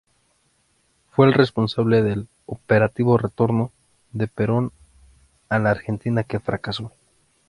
[1.11, 3.71] Fue el responsable del "operativo retorno"
[4.13, 4.71] de Perón
[5.47, 6.91] a la Argentina, que fracasó.